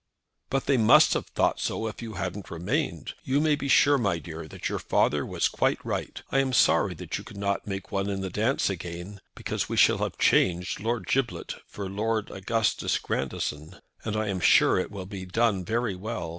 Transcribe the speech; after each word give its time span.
"But 0.49 0.65
they 0.65 0.77
must 0.77 1.13
have 1.13 1.27
thought 1.27 1.59
so 1.59 1.85
if 1.85 2.01
you 2.01 2.13
hadn't 2.13 2.49
remained. 2.49 3.13
You 3.23 3.39
may 3.39 3.55
be 3.55 3.67
sure, 3.67 3.99
my 3.99 4.17
dear, 4.17 4.47
that 4.47 4.67
your 4.67 4.79
father 4.79 5.23
was 5.27 5.47
quite 5.47 5.77
right. 5.85 6.23
I 6.31 6.39
am 6.39 6.53
sorry 6.53 6.95
that 6.95 7.19
you 7.19 7.23
cannot 7.23 7.67
make 7.67 7.91
one 7.91 8.09
in 8.09 8.21
the 8.21 8.31
dance 8.31 8.67
again, 8.67 9.21
because 9.35 9.69
we 9.69 9.77
shall 9.77 9.99
have 9.99 10.17
changed 10.17 10.79
Lord 10.79 11.05
Giblet 11.05 11.53
for 11.67 11.87
Lord 11.87 12.31
Augustus 12.31 12.97
Grandison, 12.97 13.75
and 14.03 14.17
I 14.17 14.29
am 14.29 14.39
sure 14.39 14.79
it 14.79 14.89
will 14.89 15.05
be 15.05 15.23
done 15.27 15.63
very 15.63 15.95
well. 15.95 16.29